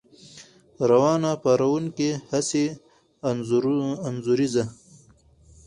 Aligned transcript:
روانه، 0.89 1.31
پارونکې،، 1.43 2.09
حسي، 2.29 2.65
انځوريزه 4.07 4.63